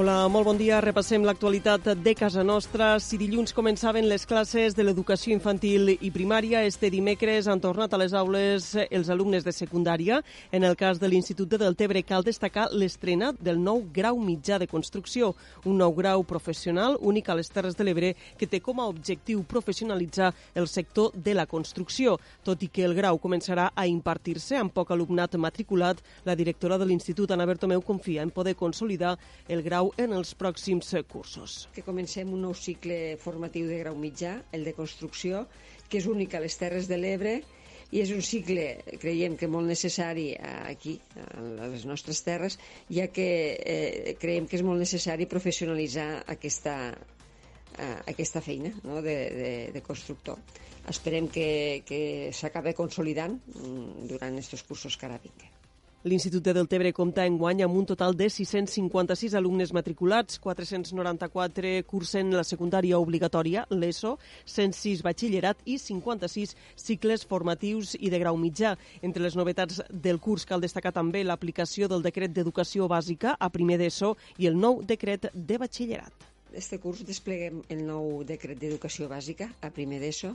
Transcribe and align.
Hola, 0.00 0.28
molt 0.32 0.46
bon 0.48 0.56
dia. 0.56 0.78
Repassem 0.80 1.26
l'actualitat 1.28 1.90
de 2.00 2.12
casa 2.16 2.40
nostra. 2.40 2.94
Si 3.04 3.18
dilluns 3.20 3.52
començaven 3.52 4.06
les 4.08 4.22
classes 4.24 4.72
de 4.72 4.84
l'educació 4.86 5.34
infantil 5.34 5.90
i 5.92 6.08
primària, 6.14 6.62
este 6.64 6.88
dimecres 6.88 7.44
han 7.44 7.60
tornat 7.60 7.92
a 7.92 7.98
les 8.00 8.14
aules 8.16 8.70
els 8.86 9.10
alumnes 9.12 9.44
de 9.44 9.52
secundària. 9.52 10.22
En 10.56 10.64
el 10.64 10.78
cas 10.80 10.96
de 11.02 11.10
l'Institut 11.10 11.50
de 11.52 11.58
Deltebre 11.60 12.00
cal 12.08 12.24
destacar 12.24 12.70
l'estrena 12.72 13.34
del 13.36 13.60
nou 13.60 13.82
grau 13.92 14.16
mitjà 14.16 14.56
de 14.56 14.70
construcció, 14.70 15.34
un 15.68 15.76
nou 15.76 15.92
grau 15.92 16.24
professional 16.24 16.96
únic 17.02 17.28
a 17.28 17.36
les 17.36 17.52
Terres 17.52 17.76
de 17.76 17.84
l'Ebre 17.84 18.14
que 18.40 18.48
té 18.48 18.62
com 18.64 18.80
a 18.80 18.88
objectiu 18.88 19.44
professionalitzar 19.44 20.32
el 20.54 20.70
sector 20.72 21.12
de 21.12 21.36
la 21.36 21.44
construcció. 21.44 22.16
Tot 22.42 22.64
i 22.64 22.70
que 22.72 22.88
el 22.88 22.96
grau 22.96 23.20
començarà 23.20 23.68
a 23.76 23.84
impartir-se 23.84 24.56
amb 24.56 24.72
poc 24.72 24.96
alumnat 24.96 25.36
matriculat, 25.36 26.00
la 26.24 26.38
directora 26.40 26.80
de 26.80 26.88
l'Institut, 26.88 27.36
Ana 27.36 27.44
Bertomeu, 27.44 27.84
confia 27.84 28.24
en 28.24 28.32
poder 28.32 28.56
consolidar 28.56 29.18
el 29.46 29.60
grau 29.60 29.89
en 29.98 30.12
els 30.16 30.34
pròxims 30.38 30.92
cursos. 31.10 31.68
Que 31.74 31.84
comencem 31.86 32.30
un 32.32 32.44
nou 32.46 32.54
cicle 32.54 33.16
formatiu 33.22 33.66
de 33.68 33.78
grau 33.82 33.96
mitjà, 33.98 34.36
el 34.52 34.66
de 34.66 34.74
construcció, 34.76 35.46
que 35.88 35.98
és 35.98 36.06
únic 36.06 36.34
a 36.34 36.42
les 36.44 36.56
Terres 36.60 36.88
de 36.90 36.98
l'Ebre 37.00 37.40
i 37.90 38.00
és 38.04 38.12
un 38.14 38.22
cicle, 38.22 38.64
creiem 39.02 39.36
que 39.38 39.48
molt 39.50 39.66
necessari 39.66 40.28
aquí, 40.38 40.94
a 41.18 41.66
les 41.72 41.86
nostres 41.90 42.22
terres, 42.22 42.58
ja 42.90 43.08
que 43.10 43.28
eh, 43.58 44.14
creiem 44.20 44.46
que 44.46 44.60
és 44.60 44.66
molt 44.66 44.78
necessari 44.78 45.26
professionalitzar 45.30 46.08
aquesta, 46.30 46.76
eh, 47.74 47.96
aquesta 48.14 48.42
feina 48.46 48.70
no? 48.84 49.02
de, 49.02 49.16
de, 49.34 49.52
de 49.74 49.82
constructor. 49.82 50.38
Esperem 50.90 51.26
que, 51.28 51.82
que 51.86 52.02
s'acabi 52.34 52.76
consolidant 52.78 53.40
mm, 53.42 54.06
durant 54.12 54.38
aquests 54.38 54.68
cursos 54.70 54.96
que 54.96 55.10
ara 55.10 55.18
vinguen. 55.22 55.59
L'Institut 56.02 56.40
de 56.40 56.54
Deltebre 56.56 56.94
compta 56.96 57.26
en 57.28 57.34
guany 57.36 57.58
amb 57.60 57.76
un 57.76 57.84
total 57.84 58.14
de 58.16 58.30
656 58.32 59.34
alumnes 59.36 59.74
matriculats, 59.76 60.38
494 60.40 61.72
cursen 61.84 62.30
la 62.32 62.44
secundària 62.48 62.96
obligatòria, 62.96 63.66
l'ESO, 63.68 64.14
106 64.48 65.02
batxillerat 65.04 65.60
i 65.68 65.76
56 65.76 66.54
cicles 66.80 67.26
formatius 67.28 67.92
i 68.00 68.08
de 68.08 68.20
grau 68.22 68.40
mitjà. 68.40 68.78
Entre 69.04 69.20
les 69.20 69.36
novetats 69.36 69.82
del 69.92 70.22
curs 70.24 70.48
cal 70.48 70.64
destacar 70.64 70.94
també 70.96 71.20
l'aplicació 71.20 71.84
del 71.92 72.00
decret 72.00 72.32
d'educació 72.32 72.88
bàsica 72.88 73.36
a 73.36 73.50
primer 73.52 73.76
d'ESO 73.84 74.14
i 74.40 74.48
el 74.48 74.56
nou 74.56 74.80
decret 74.80 75.28
de 75.34 75.60
batxillerat. 75.60 76.28
Este 76.56 76.80
curs 76.80 77.04
despleguem 77.04 77.60
el 77.68 77.84
nou 77.84 78.24
decret 78.24 78.56
d'educació 78.56 79.04
bàsica 79.12 79.52
a 79.60 79.68
primer 79.68 80.00
d'ESO 80.00 80.32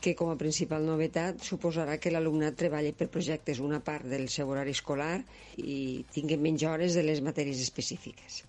que 0.00 0.14
com 0.18 0.30
a 0.30 0.38
principal 0.38 0.84
novetat 0.86 1.42
suposarà 1.42 1.96
que 1.98 2.12
l'alumnat 2.14 2.54
treballi 2.60 2.92
per 2.94 3.08
projectes 3.14 3.58
una 3.58 3.80
part 3.82 4.06
del 4.06 4.28
seu 4.30 4.50
horari 4.52 4.74
escolar 4.76 5.16
i 5.58 6.04
tingui 6.14 6.38
menys 6.38 6.62
hores 6.70 6.94
de 6.94 7.02
les 7.02 7.22
matèries 7.28 7.62
específiques. 7.64 8.44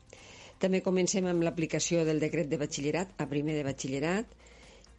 També 0.62 0.84
comencem 0.86 1.26
amb 1.32 1.46
l'aplicació 1.48 2.04
del 2.06 2.20
decret 2.22 2.50
de 2.52 2.60
batxillerat 2.62 3.16
a 3.24 3.28
primer 3.34 3.56
de 3.58 3.66
batxillerat, 3.66 4.38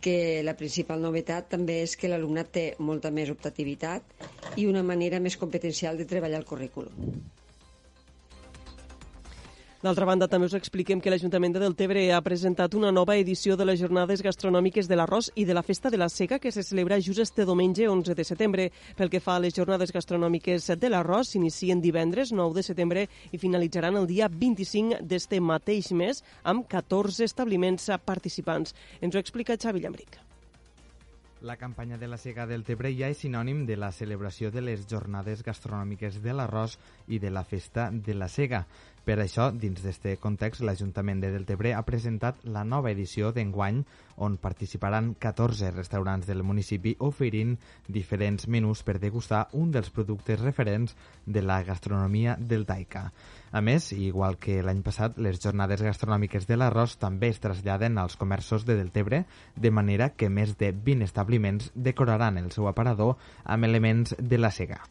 que 0.01 0.41
la 0.43 0.57
principal 0.57 1.03
novetat 1.05 1.51
també 1.55 1.83
és 1.85 1.95
que 2.01 2.09
l'alumnat 2.09 2.51
té 2.57 2.65
molta 2.81 3.11
més 3.13 3.31
optativitat 3.31 4.57
i 4.57 4.65
una 4.67 4.83
manera 4.83 5.21
més 5.21 5.37
competencial 5.37 6.01
de 6.01 6.09
treballar 6.09 6.41
el 6.41 6.49
currículum. 6.49 7.21
D'altra 9.81 10.05
banda, 10.05 10.27
també 10.29 10.45
us 10.45 10.53
expliquem 10.59 11.01
que 11.01 11.09
l'Ajuntament 11.09 11.55
de 11.55 11.61
Deltebre 11.63 12.03
ha 12.13 12.19
presentat 12.21 12.75
una 12.77 12.91
nova 12.93 13.15
edició 13.17 13.57
de 13.57 13.65
les 13.65 13.81
jornades 13.81 14.21
gastronòmiques 14.21 14.91
de 14.91 14.99
l'arròs 15.01 15.31
i 15.41 15.47
de 15.49 15.57
la 15.57 15.63
Festa 15.65 15.89
de 15.89 15.97
la 15.97 16.11
Sega 16.13 16.37
que 16.39 16.53
se 16.53 16.61
celebra 16.63 17.01
just 17.01 17.25
este 17.25 17.49
diumenge 17.49 17.89
11 17.89 18.15
de 18.15 18.29
setembre. 18.29 18.69
Pel 18.99 19.09
que 19.09 19.25
fa 19.25 19.39
a 19.39 19.41
les 19.41 19.57
jornades 19.57 19.97
gastronòmiques 19.97 20.69
de 20.77 20.93
l'arròs, 20.93 21.33
s'inicien 21.33 21.81
divendres 21.81 22.29
9 22.37 22.61
de 22.61 22.69
setembre 22.69 23.09
i 23.33 23.41
finalitzaran 23.41 23.97
el 23.97 24.07
dia 24.07 24.29
25 24.29 25.01
d'este 25.01 25.41
mateix 25.41 25.95
mes 25.97 26.21
amb 26.45 26.69
14 26.69 27.25
establiments 27.25 27.89
participants. 28.05 28.77
Ens 29.01 29.17
ho 29.17 29.25
explica 29.25 29.57
Xavi 29.57 29.81
Llambric. 29.81 30.27
La 31.41 31.57
campanya 31.57 31.97
de 31.97 32.07
la 32.07 32.19
Sega 32.19 32.45
del 32.45 32.67
Tebre 32.69 32.91
ja 32.93 33.09
és 33.09 33.23
sinònim 33.25 33.63
de 33.65 33.79
la 33.81 33.89
celebració 33.97 34.51
de 34.53 34.61
les 34.61 34.83
jornades 34.85 35.41
gastronòmiques 35.41 36.19
de 36.21 36.35
l'arròs 36.37 36.75
i 37.09 37.17
de 37.19 37.31
la 37.33 37.47
festa 37.49 37.87
de 37.91 38.13
la 38.13 38.29
Sega. 38.29 38.67
Per 39.05 39.17
això, 39.19 39.49
dins 39.51 39.81
d'aquest 39.81 40.21
context, 40.21 40.61
l'Ajuntament 40.61 41.23
de 41.23 41.31
Deltebre 41.33 41.73
ha 41.73 41.83
presentat 41.89 42.43
la 42.45 42.67
nova 42.69 42.91
edició 42.93 43.31
d'enguany 43.33 43.81
on 44.21 44.37
participaran 44.37 45.15
14 45.19 45.71
restaurants 45.73 46.29
del 46.29 46.43
municipi 46.45 46.93
oferint 47.09 47.55
diferents 47.89 48.47
menús 48.47 48.85
per 48.85 48.99
degustar 49.01 49.47
un 49.57 49.73
dels 49.73 49.89
productes 49.91 50.45
referents 50.45 50.95
de 51.25 51.43
la 51.43 51.63
gastronomia 51.65 52.37
del 52.37 52.67
Taika. 52.69 53.07
A 53.51 53.65
més, 53.65 53.91
igual 53.97 54.37
que 54.39 54.61
l'any 54.63 54.85
passat, 54.85 55.17
les 55.19 55.41
jornades 55.41 55.81
gastronòmiques 55.83 56.47
de 56.47 56.61
l'arròs 56.61 56.99
també 57.01 57.33
es 57.33 57.41
traslladen 57.41 57.99
als 57.99 58.21
comerços 58.21 58.69
de 58.69 58.77
Deltebre, 58.77 59.25
de 59.57 59.71
manera 59.73 60.13
que 60.13 60.29
més 60.29 60.59
de 60.61 60.75
20 60.77 61.09
establiments 61.09 61.73
decoraran 61.75 62.37
el 62.39 62.53
seu 62.53 62.69
aparador 62.69 63.17
amb 63.45 63.65
elements 63.65 64.15
de 64.19 64.39
la 64.39 64.53
sega. 64.53 64.85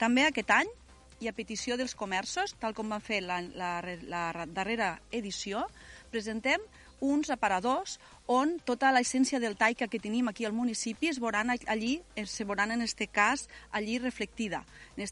També 0.00 0.24
aquest 0.26 0.50
any 0.50 0.72
i 1.22 1.28
a 1.30 1.34
petició 1.36 1.78
dels 1.78 1.94
comerços, 1.94 2.56
tal 2.58 2.74
com 2.74 2.90
van 2.90 3.02
fer 3.02 3.20
la, 3.22 3.38
la, 3.54 3.72
la 4.10 4.46
darrera 4.50 4.96
edició, 5.14 5.62
presentem 6.10 6.62
uns 7.02 7.30
aparadors 7.34 7.98
on 8.32 8.56
tota 8.64 8.88
l'essència 8.94 9.40
del 9.42 9.58
taica 9.60 9.88
que 9.92 10.00
tenim 10.00 10.28
aquí 10.30 10.46
al 10.48 10.54
municipi 10.56 11.10
es 11.10 11.18
veuran 11.20 11.52
allí, 11.52 12.00
se 12.24 12.44
veuran 12.44 12.70
en 12.72 12.80
este 12.80 13.06
cas 13.06 13.48
allí 13.70 13.98
reflectida. 13.98 14.64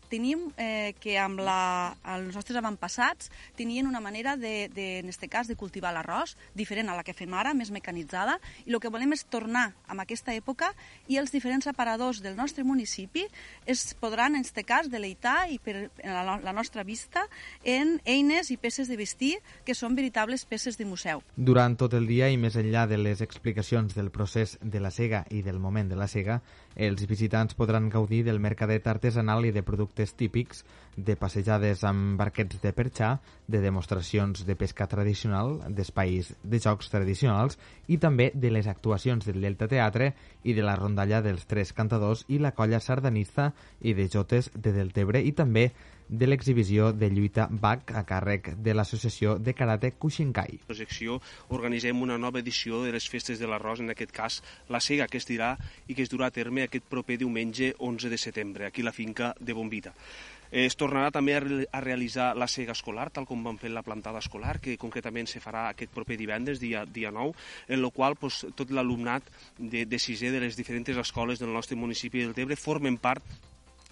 Tenim 0.08 0.50
eh, 0.56 0.94
que 1.00 1.16
amb 1.20 1.40
la, 1.44 1.96
els 2.16 2.34
nostres 2.34 2.56
avantpassats 2.56 3.30
tenien 3.58 3.86
una 3.86 4.00
manera 4.00 4.36
de, 4.36 4.70
de, 4.72 4.86
en 5.00 5.08
este 5.08 5.28
cas 5.28 5.48
de 5.48 5.56
cultivar 5.56 5.92
l'arròs 5.92 6.36
diferent 6.56 6.88
a 6.88 6.96
la 6.96 7.04
que 7.04 7.14
fem 7.16 7.34
ara, 7.34 7.52
més 7.54 7.70
mecanitzada, 7.70 8.38
i 8.64 8.72
el 8.72 8.80
que 8.80 8.92
volem 8.92 9.12
és 9.12 9.26
tornar 9.28 9.70
a 9.86 9.98
aquesta 10.00 10.32
època 10.32 10.72
i 11.08 11.18
els 11.20 11.32
diferents 11.34 11.68
aparadors 11.68 12.22
del 12.24 12.36
nostre 12.36 12.64
municipi 12.64 13.26
es 13.66 13.92
podran, 14.00 14.36
en 14.36 14.46
este 14.46 14.64
cas, 14.64 14.88
deleitar 14.88 15.50
i 15.52 15.58
per 15.60 15.90
la, 16.04 16.38
la 16.40 16.54
nostra 16.56 16.84
vista 16.84 17.26
en 17.64 17.98
eines 18.04 18.50
i 18.50 18.56
peces 18.56 18.88
de 18.88 18.96
vestir 18.96 19.36
que 19.66 19.76
són 19.76 19.98
veritables 19.98 20.46
peces 20.48 20.78
de 20.80 20.88
museu. 20.88 21.20
Durant 21.36 21.76
tot 21.76 21.94
el 21.98 22.08
dia 22.08 22.30
i 22.30 22.40
més 22.40 22.56
enllà 22.56 22.86
de 22.88 22.96
les 22.96 23.09
explicacions 23.18 23.96
del 23.98 24.12
procés 24.14 24.52
de 24.62 24.78
la 24.78 24.92
cega 24.94 25.24
i 25.34 25.42
del 25.42 25.58
moment 25.58 25.90
de 25.90 25.98
la 25.98 26.06
cega, 26.06 26.36
els 26.78 27.02
visitants 27.10 27.58
podran 27.58 27.88
gaudir 27.90 28.22
del 28.22 28.38
mercadet 28.38 28.86
artesanal 28.86 29.48
i 29.48 29.50
de 29.50 29.64
productes 29.66 30.14
típics, 30.14 30.62
de 30.94 31.18
passejades 31.18 31.82
amb 31.82 32.14
barquets 32.20 32.62
de 32.62 32.70
perxà, 32.70 33.10
de 33.50 33.58
demostracions 33.58 34.46
de 34.46 34.54
pesca 34.54 34.86
tradicional, 34.86 35.58
d'espais 35.66 36.30
de 36.42 36.62
jocs 36.62 36.94
tradicionals 36.94 37.58
i 37.90 37.98
també 37.98 38.30
de 38.34 38.54
les 38.54 38.70
actuacions 38.70 39.26
del 39.26 39.42
Delta 39.42 39.66
Teatre 39.66 40.12
i 40.46 40.54
de 40.54 40.62
la 40.62 40.78
rondalla 40.78 41.24
dels 41.26 41.50
tres 41.50 41.74
cantadors 41.74 42.22
i 42.28 42.38
la 42.38 42.54
colla 42.54 42.78
sardanista 42.78 43.50
i 43.82 43.98
de 43.98 44.06
jotes 44.06 44.52
de 44.54 44.70
Deltebre 44.78 45.26
i 45.26 45.34
també 45.34 45.72
de 46.10 46.26
l'exhibició 46.26 46.90
de 46.92 47.08
lluita 47.14 47.46
BAC 47.50 47.94
a 47.94 48.02
càrrec 48.06 48.50
de 48.58 48.74
l'Associació 48.74 49.36
de 49.38 49.54
Karate 49.54 49.92
Kushinkai. 49.94 50.58
La 50.68 50.78
secció 50.78 51.20
organitzem 51.54 52.02
una 52.02 52.18
nova 52.18 52.42
edició 52.42 52.82
de 52.82 52.90
les 52.96 53.06
festes 53.08 53.38
de 53.38 53.46
l'arròs, 53.46 53.80
en 53.84 53.94
aquest 53.94 54.10
cas 54.16 54.40
la 54.68 54.82
Sega, 54.82 55.06
que 55.06 55.22
es 55.22 55.28
dirà 55.28 55.54
i 55.86 55.94
que 55.94 56.02
es 56.02 56.10
durà 56.10 56.28
a 56.28 56.34
terme 56.34 56.66
aquest 56.66 56.90
proper 56.90 57.20
diumenge 57.20 57.74
11 57.78 58.10
de 58.10 58.18
setembre, 58.18 58.66
aquí 58.66 58.82
a 58.82 58.90
la 58.90 58.96
finca 58.96 59.34
de 59.38 59.54
Bombita. 59.54 59.94
Es 60.50 60.74
tornarà 60.74 61.12
també 61.14 61.36
a 61.38 61.80
realitzar 61.80 62.32
la 62.34 62.48
sega 62.50 62.74
escolar, 62.74 63.06
tal 63.14 63.26
com 63.26 63.44
vam 63.46 63.58
fer 63.58 63.70
la 63.70 63.84
plantada 63.86 64.18
escolar, 64.18 64.56
que 64.58 64.74
concretament 64.82 65.30
se 65.30 65.38
farà 65.38 65.68
aquest 65.68 65.94
proper 65.94 66.16
divendres, 66.18 66.58
dia, 66.58 66.82
dia 66.90 67.12
9, 67.14 67.36
en 67.68 67.82
la 67.84 67.90
qual 67.94 68.18
pues, 68.18 68.42
tot 68.58 68.74
l'alumnat 68.74 69.30
de, 69.58 69.84
de 69.86 70.02
sisè 70.02 70.32
de 70.34 70.42
les 70.42 70.58
diferents 70.58 70.98
escoles 71.04 71.38
del 71.38 71.54
nostre 71.54 71.78
municipi 71.78 72.24
del 72.24 72.34
Tebre 72.34 72.58
formen 72.58 72.98
part 72.98 73.22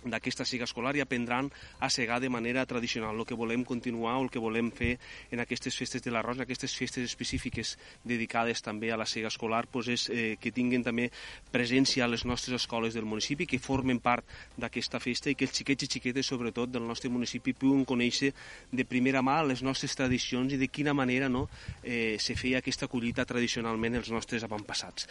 d'aquesta 0.04 0.44
siga 0.46 0.66
escolar 0.68 0.94
i 0.96 1.02
aprendran 1.02 1.50
a 1.80 1.90
segar 1.90 2.20
de 2.20 2.30
manera 2.30 2.64
tradicional. 2.66 3.16
El 3.18 3.26
que 3.26 3.34
volem 3.34 3.64
continuar 3.64 4.16
o 4.18 4.24
el 4.26 4.30
que 4.30 4.38
volem 4.42 4.70
fer 4.70 4.98
en 5.30 5.40
aquestes 5.40 5.76
festes 5.76 6.02
de 6.02 6.12
l'arròs, 6.14 6.38
en 6.38 6.46
aquestes 6.46 6.74
festes 6.76 7.04
específiques 7.04 7.76
dedicades 8.04 8.62
també 8.62 8.92
a 8.92 8.98
la 9.00 9.06
sega 9.06 9.32
escolar, 9.32 9.66
doncs 9.72 9.88
és 9.88 10.06
eh, 10.10 10.36
que 10.40 10.52
tinguin 10.54 10.84
també 10.86 11.08
presència 11.52 12.04
a 12.04 12.10
les 12.10 12.24
nostres 12.24 12.60
escoles 12.62 12.94
del 12.94 13.08
municipi, 13.08 13.46
que 13.46 13.58
formen 13.58 14.00
part 14.00 14.26
d'aquesta 14.56 15.00
festa 15.02 15.30
i 15.30 15.34
que 15.34 15.48
els 15.48 15.56
xiquets 15.56 15.88
i 15.88 15.90
xiquetes, 15.98 16.26
sobretot 16.26 16.70
del 16.70 16.86
nostre 16.86 17.10
municipi, 17.10 17.56
puguin 17.56 17.84
conèixer 17.88 18.32
de 18.72 18.84
primera 18.84 19.22
mà 19.22 19.40
les 19.46 19.62
nostres 19.62 19.96
tradicions 19.98 20.52
i 20.52 20.60
de 20.60 20.68
quina 20.68 20.94
manera 20.94 21.28
no, 21.28 21.48
eh, 21.82 22.16
se 22.20 22.36
feia 22.36 22.62
aquesta 22.62 22.88
collita 22.88 23.26
tradicionalment 23.28 23.98
els 23.98 24.10
nostres 24.14 24.44
avantpassats. 24.44 25.08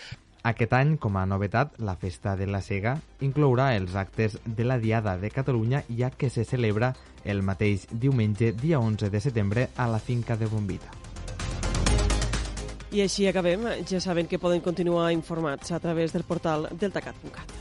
Aquest 0.47 0.71
any, 0.77 0.94
com 0.95 1.17
a 1.19 1.25
novetat, 1.27 1.73
la 1.83 1.97
Festa 1.99 2.38
de 2.39 2.45
la 2.47 2.61
Sega 2.63 2.94
inclourà 3.25 3.73
els 3.75 3.97
actes 3.99 4.38
de 4.45 4.63
la 4.63 4.77
Diada 4.79 5.17
de 5.19 5.27
Catalunya, 5.33 5.81
ja 5.99 6.07
que 6.09 6.29
se 6.31 6.45
celebra 6.47 6.94
el 7.25 7.44
mateix 7.44 7.83
diumenge, 7.91 8.53
dia 8.55 8.79
11 8.79 9.11
de 9.11 9.19
setembre, 9.19 9.67
a 9.75 9.89
la 9.91 9.99
finca 9.99 10.39
de 10.39 10.47
Bombita. 10.47 10.94
I 12.95 13.03
així 13.03 13.27
acabem. 13.27 13.67
Ja 13.91 13.99
saben 13.99 14.31
que 14.31 14.39
poden 14.39 14.63
continuar 14.63 15.11
informats 15.11 15.75
a 15.75 15.83
través 15.83 16.15
del 16.15 16.23
portal 16.23 16.69
deltacat.cat. 16.71 17.56